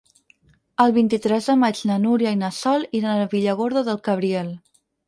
El 0.85 0.95
vint-i-tres 0.95 1.51
de 1.51 1.57
maig 1.65 1.83
na 1.91 1.99
Núria 2.07 2.35
i 2.37 2.41
na 2.41 2.51
Sol 2.63 2.89
iran 3.03 3.15
a 3.15 3.31
Villargordo 3.37 3.89
del 3.93 4.07
Cabriel. 4.11 4.53